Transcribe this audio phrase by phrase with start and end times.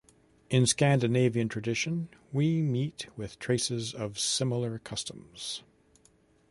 [0.49, 5.61] In Scandinavian tradition we meet with traces of similar customs.